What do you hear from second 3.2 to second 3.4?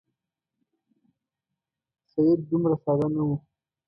وو.